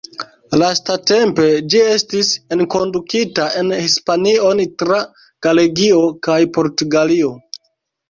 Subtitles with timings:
[0.61, 5.01] Lastatempe ĝi estis enkondukita en Hispanion tra
[5.49, 7.35] Galegio kaj Portugalio.